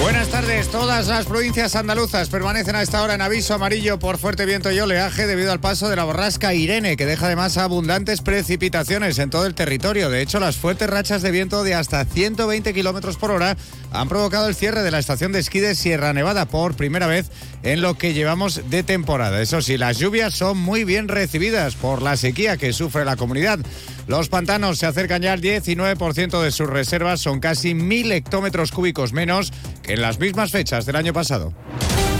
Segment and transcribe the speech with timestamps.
[0.00, 0.68] Buenas tardes.
[0.68, 4.78] Todas las provincias andaluzas permanecen a esta hora en aviso amarillo por fuerte viento y
[4.78, 9.46] oleaje debido al paso de la borrasca Irene, que deja además abundantes precipitaciones en todo
[9.46, 10.10] el territorio.
[10.10, 13.56] De hecho, las fuertes rachas de viento de hasta 120 kilómetros por hora
[13.92, 17.30] han provocado el cierre de la estación de esquí de Sierra Nevada por primera vez
[17.62, 19.40] en lo que llevamos de temporada.
[19.40, 23.60] Eso sí, las lluvias son muy bien recibidas por la sequía que sufre la comunidad.
[24.06, 29.12] Los pantanos se acercan ya al 19% de sus reservas, son casi mil hectómetros cúbicos
[29.12, 31.52] menos que en las mismas fechas del año pasado.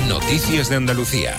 [0.08, 1.36] Noticias de Andalucía.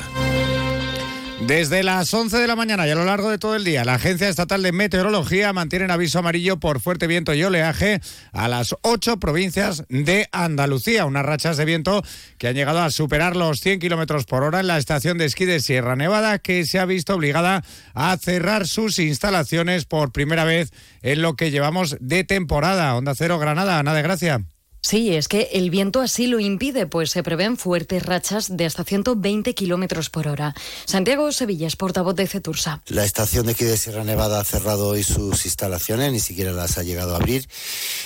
[1.47, 3.93] Desde las 11 de la mañana y a lo largo de todo el día, la
[3.93, 8.01] Agencia Estatal de Meteorología mantiene aviso amarillo por fuerte viento y oleaje
[8.33, 11.05] a las ocho provincias de Andalucía.
[11.05, 12.01] Unas rachas de viento
[12.39, 15.45] que han llegado a superar los 100 kilómetros por hora en la estación de esquí
[15.45, 20.71] de Sierra Nevada, que se ha visto obligada a cerrar sus instalaciones por primera vez
[21.03, 22.95] en lo que llevamos de temporada.
[22.95, 24.41] Onda Cero Granada, Ana de Gracia.
[24.85, 28.83] Sí, es que el viento así lo impide, pues se prevén fuertes rachas de hasta
[28.83, 30.53] 120 kilómetros por hora.
[30.85, 32.83] Santiago Sevilla es portavoz de Cetursa.
[32.89, 36.77] La estación de aquí de Sierra Nevada ha cerrado hoy sus instalaciones, ni siquiera las
[36.77, 37.49] ha llegado a abrir.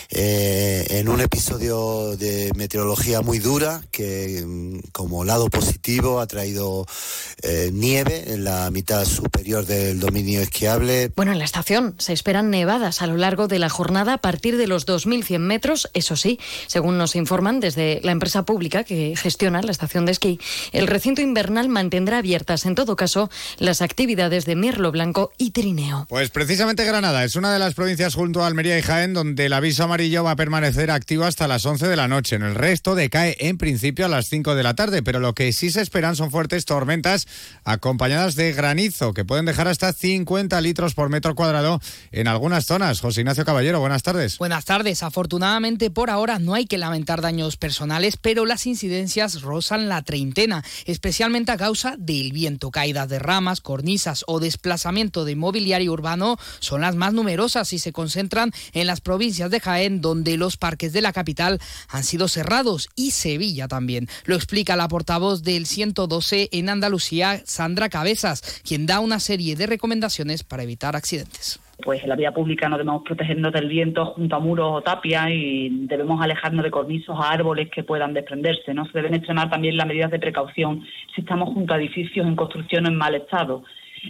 [0.09, 6.85] Eh, en un episodio de meteorología muy dura, que mm, como lado positivo ha traído
[7.41, 11.11] eh, nieve en la mitad superior del dominio esquiable.
[11.13, 14.55] Bueno, en la estación se esperan nevadas a lo largo de la jornada a partir
[14.55, 16.39] de los 2.100 metros, eso sí.
[16.69, 20.39] Según nos informan desde la empresa pública que gestiona la estación de esquí,
[20.71, 26.05] el recinto invernal mantendrá abiertas, en todo caso, las actividades de Mirlo Blanco y Trineo.
[26.07, 29.53] Pues precisamente Granada es una de las provincias junto a Almería y Jaén donde el
[29.53, 32.35] aviso amarillo va a permanecer activo hasta las 11 de la noche.
[32.35, 35.51] En el resto decae en principio a las 5 de la tarde, pero lo que
[35.53, 37.27] sí se esperan son fuertes tormentas
[37.63, 41.81] acompañadas de granizo que pueden dejar hasta 50 litros por metro cuadrado
[42.11, 43.01] en algunas zonas.
[43.01, 44.37] José Ignacio Caballero, buenas tardes.
[44.37, 45.01] Buenas tardes.
[45.01, 50.63] Afortunadamente por ahora no hay que lamentar daños personales, pero las incidencias rozan la treintena,
[50.85, 52.71] especialmente a causa del viento.
[52.71, 57.93] Caídas de ramas, cornisas o desplazamiento de mobiliario urbano son las más numerosas y se
[57.93, 62.89] concentran en las provincias de Jaén, donde los parques de la capital han sido cerrados
[62.95, 64.09] y Sevilla también.
[64.25, 69.67] Lo explica la portavoz del 112 en Andalucía, Sandra Cabezas, quien da una serie de
[69.67, 74.35] recomendaciones para evitar accidentes pues en la vía pública no debemos protegernos del viento junto
[74.35, 78.73] a muros o tapias y debemos alejarnos de cornizos o árboles que puedan desprenderse.
[78.73, 78.85] ¿no?
[78.85, 80.85] Se deben extremar también las medidas de precaución
[81.15, 83.63] si estamos junto a edificios en construcción en mal estado.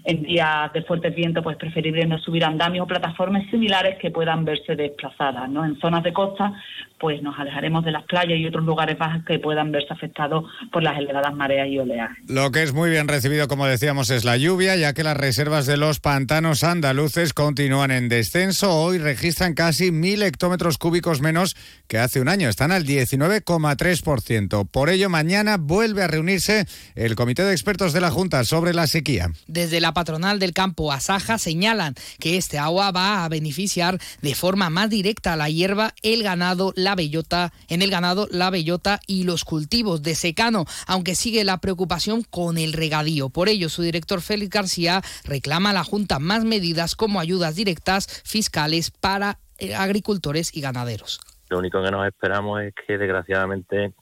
[0.03, 4.45] En días de fuertes vientos, pues preferible no subir andamios o plataformas similares que puedan
[4.45, 5.49] verse desplazadas.
[5.49, 5.65] ¿no?
[5.65, 6.53] En zonas de costa,
[6.99, 10.83] pues nos alejaremos de las playas y otros lugares bajos que puedan verse afectados por
[10.83, 12.17] las elevadas mareas y oleajes.
[12.27, 15.65] Lo que es muy bien recibido, como decíamos, es la lluvia, ya que las reservas
[15.65, 18.75] de los pantanos andaluces continúan en descenso.
[18.75, 21.55] Hoy registran casi mil hectómetros cúbicos menos
[21.87, 22.49] que hace un año.
[22.49, 24.67] Están al 19,3%.
[24.69, 28.87] Por ello, mañana vuelve a reunirse el Comité de Expertos de la Junta sobre la
[28.87, 29.31] sequía.
[29.47, 34.69] Desde la patronal del campo Asaja señalan que este agua va a beneficiar de forma
[34.69, 39.23] más directa a la hierba, el ganado, la bellota, en el ganado, la bellota y
[39.23, 43.29] los cultivos de secano, aunque sigue la preocupación con el regadío.
[43.29, 48.21] Por ello, su director Félix García reclama a la Junta más medidas como ayudas directas
[48.23, 51.19] fiscales para eh, agricultores y ganaderos.
[51.49, 53.93] Lo único que nos esperamos es que, desgraciadamente,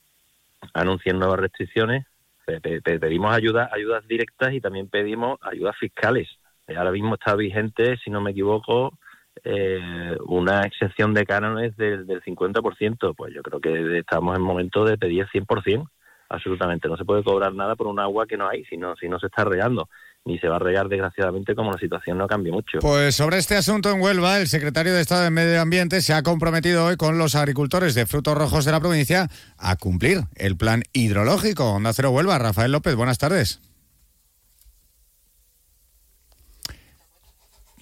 [0.74, 2.06] anuncien nuevas restricciones.
[2.48, 6.30] Pedimos ayudas, ayudas directas y también pedimos ayudas fiscales.
[6.76, 8.98] Ahora mismo está vigente, si no me equivoco,
[9.44, 13.16] eh, una exención de cánones del, del 50%.
[13.16, 15.90] Pues yo creo que estamos en momento de pedir 100%.
[16.30, 16.90] Absolutamente.
[16.90, 19.20] No se puede cobrar nada por un agua que no hay, si no, si no
[19.20, 19.90] se está regando
[20.28, 22.80] ni se va a regar desgraciadamente como la situación no cambie mucho.
[22.80, 26.22] Pues sobre este asunto en Huelva, el secretario de Estado de Medio Ambiente se ha
[26.22, 30.84] comprometido hoy con los agricultores de frutos rojos de la provincia a cumplir el plan
[30.94, 31.72] hidrológico.
[31.72, 33.62] Onda Cero Huelva, Rafael López, buenas tardes.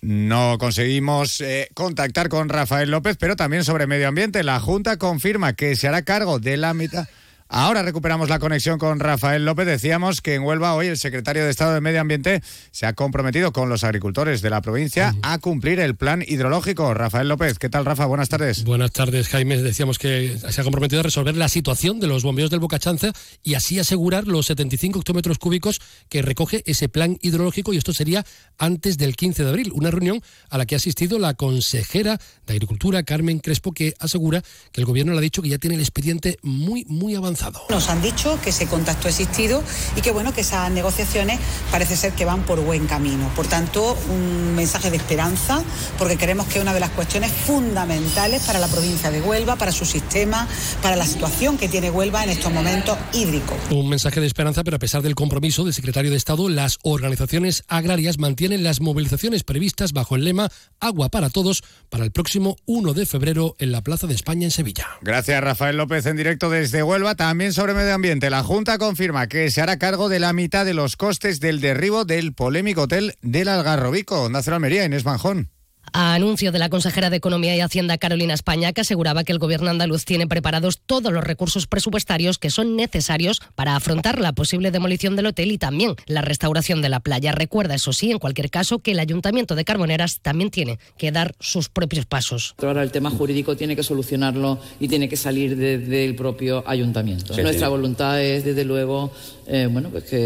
[0.02, 4.44] No conseguimos eh, contactar con Rafael López, pero también sobre medio ambiente.
[4.44, 7.08] La Junta confirma que se hará cargo de la mitad.
[7.58, 9.66] Ahora recuperamos la conexión con Rafael López.
[9.66, 13.54] Decíamos que en Huelva hoy el secretario de Estado de Medio Ambiente se ha comprometido
[13.54, 16.94] con los agricultores de la provincia a cumplir el plan hidrológico.
[16.94, 18.08] Rafael López, ¿qué tal Rafa?
[18.08, 18.66] Buenas tardes.
[18.66, 19.56] Buenas tardes, Jaime.
[19.62, 23.54] Decíamos que se ha comprometido a resolver la situación de los bomberos del Bocachanza y
[23.54, 25.80] así asegurar los 75 hectómetros cúbicos
[26.10, 28.26] que recoge ese plan hidrológico y esto sería
[28.58, 29.72] antes del 15 de abril.
[29.74, 34.44] Una reunión a la que ha asistido la consejera de Agricultura, Carmen Crespo, que asegura
[34.74, 37.66] que el gobierno le ha dicho que ya tiene el expediente muy, muy avanzado avanzado.
[37.70, 39.64] Nos han dicho que ese contacto ha existido
[39.96, 41.40] y que bueno, que esas negociaciones
[41.72, 43.30] parece ser que van por buen camino.
[43.36, 45.64] Por tanto, un mensaje de esperanza,
[45.98, 49.72] porque creemos que es una de las cuestiones fundamentales para la provincia de Huelva, para
[49.72, 50.48] su sistema,
[50.82, 53.58] para la situación que tiene Huelva en estos momentos hídricos.
[53.70, 57.64] Un mensaje de esperanza, pero a pesar del compromiso del secretario de Estado, las organizaciones
[57.68, 60.50] agrarias mantienen las movilizaciones previstas bajo el lema
[60.80, 64.52] Agua para todos para el próximo 1 de febrero en la Plaza de España en
[64.52, 64.88] Sevilla.
[65.02, 67.16] Gracias, Rafael López, en directo desde Huelva.
[67.26, 70.76] También sobre medio ambiente, la Junta confirma que se hará cargo de la mitad de
[70.76, 74.30] los costes del derribo del polémico hotel del Algarrobico.
[74.44, 75.50] Cero Almería, Inés Manjón
[75.96, 79.40] a anuncio de la consejera de Economía y Hacienda Carolina España, que aseguraba que el
[79.40, 84.72] gobierno andaluz tiene preparados todos los recursos presupuestarios que son necesarios para afrontar la posible
[84.72, 87.32] demolición del hotel y también la restauración de la playa.
[87.32, 91.34] Recuerda, eso sí, en cualquier caso, que el Ayuntamiento de Carboneras también tiene que dar
[91.40, 92.56] sus propios pasos.
[92.62, 97.42] Ahora el tema jurídico tiene que solucionarlo y tiene que salir desde el propio ayuntamiento.
[97.42, 99.14] Nuestra voluntad es, desde luego,
[99.48, 100.20] eh, bueno, pues que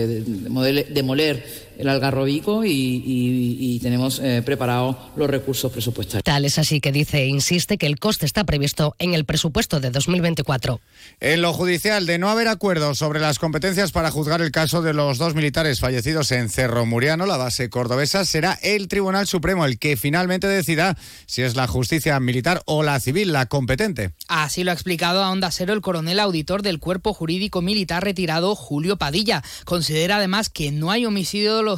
[0.90, 6.24] demoler el algarrobico y, tenemos eh, preparados los recursos presupuestarios.
[6.24, 9.80] Tal es así que dice e insiste que el coste está previsto en el presupuesto
[9.80, 10.82] de 2024.
[11.22, 14.94] En lo judicial, de no haber acuerdo sobre las competencias para juzgar el caso de
[14.94, 19.80] los dos militares fallecidos en Cerro Muriano, la base cordobesa, será el Tribunal Supremo el
[19.80, 20.98] que finalmente decida
[21.28, 24.12] si es la justicia militar o la civil la competente.
[24.28, 28.56] Así lo ha explicado a Onda Cero el coronel auditor del Cuerpo Jurídico Militar retirado
[28.56, 29.44] Julio Padilla.
[29.64, 31.69] Considera además que no hay homicidio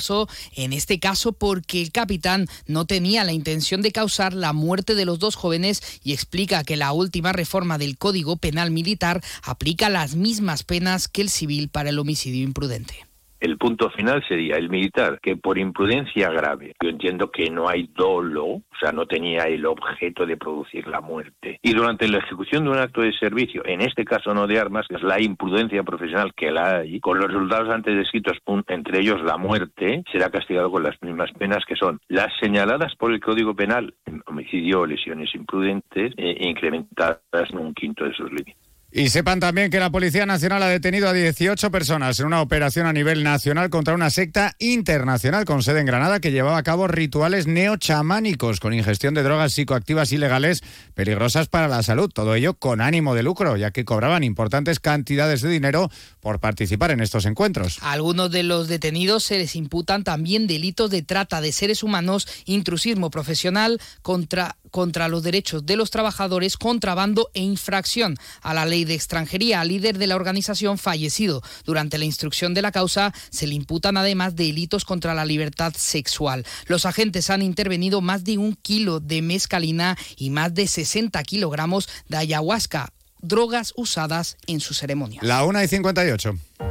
[0.55, 5.05] en este caso porque el capitán no tenía la intención de causar la muerte de
[5.05, 10.15] los dos jóvenes y explica que la última reforma del Código Penal Militar aplica las
[10.15, 13.10] mismas penas que el civil para el homicidio imprudente
[13.41, 17.89] el punto final sería el militar, que por imprudencia grave, yo entiendo que no hay
[17.93, 21.59] dolo, o sea, no tenía el objeto de producir la muerte.
[21.61, 24.85] Y durante la ejecución de un acto de servicio, en este caso no de armas,
[24.89, 29.37] es la imprudencia profesional que la hay, con los resultados antes descritos, entre ellos la
[29.37, 33.95] muerte, será castigado con las mismas penas que son las señaladas por el Código Penal,
[34.27, 38.70] homicidio o lesiones imprudentes, e incrementadas en un quinto de sus límites.
[38.93, 42.87] Y sepan también que la Policía Nacional ha detenido a 18 personas en una operación
[42.87, 46.89] a nivel nacional contra una secta internacional con sede en Granada que llevaba a cabo
[46.89, 50.61] rituales neochamánicos con ingestión de drogas psicoactivas ilegales
[50.93, 52.11] peligrosas para la salud.
[52.13, 55.89] Todo ello con ánimo de lucro, ya que cobraban importantes cantidades de dinero
[56.19, 57.77] por participar en estos encuentros.
[57.81, 62.27] A algunos de los detenidos se les imputan también delitos de trata de seres humanos,
[62.43, 68.85] intrusismo profesional contra contra los derechos de los trabajadores, contrabando e infracción a la ley
[68.85, 69.63] de extranjería.
[69.63, 74.35] Líder de la organización fallecido durante la instrucción de la causa se le imputan además
[74.35, 76.45] delitos contra la libertad sexual.
[76.65, 81.89] Los agentes han intervenido más de un kilo de mezcalina y más de 60 kilogramos
[82.07, 85.19] de ayahuasca, drogas usadas en su ceremonia.
[85.23, 86.70] La 1 y 58.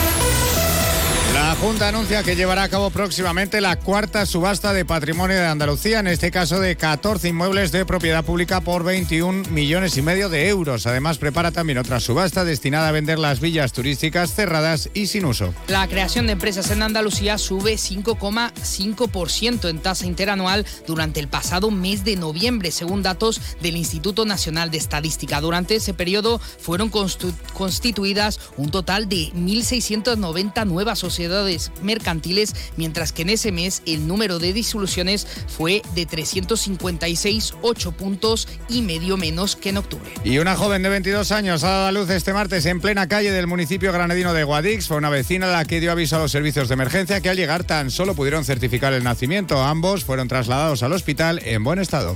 [1.33, 5.99] La Junta anuncia que llevará a cabo próximamente la cuarta subasta de patrimonio de Andalucía,
[5.99, 10.49] en este caso de 14 inmuebles de propiedad pública por 21 millones y medio de
[10.49, 10.87] euros.
[10.87, 15.53] Además, prepara también otra subasta destinada a vender las villas turísticas cerradas y sin uso.
[15.67, 22.03] La creación de empresas en Andalucía sube 5,5% en tasa interanual durante el pasado mes
[22.03, 25.39] de noviembre, según datos del Instituto Nacional de Estadística.
[25.39, 31.20] Durante ese periodo fueron constituidas un total de 1.690 nuevas sociedades
[31.81, 38.47] mercantiles, mientras que en ese mes el número de disoluciones fue de 356, 8 puntos
[38.69, 40.09] y medio menos que en octubre.
[40.23, 43.31] Y una joven de 22 años ha dado a luz este martes en plena calle
[43.31, 44.87] del municipio granadino de Guadix.
[44.87, 47.63] Fue una vecina la que dio aviso a los servicios de emergencia que al llegar
[47.63, 49.61] tan solo pudieron certificar el nacimiento.
[49.63, 52.15] Ambos fueron trasladados al hospital en buen estado.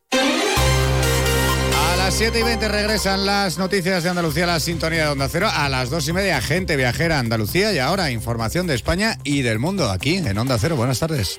[2.11, 5.47] Las 7 y 20 regresan las noticias de Andalucía, la sintonía de Onda Cero.
[5.49, 7.71] A las 2 y media, gente viajera a Andalucía.
[7.71, 10.75] Y ahora, información de España y del mundo aquí en Onda Cero.
[10.75, 11.37] Buenas tardes.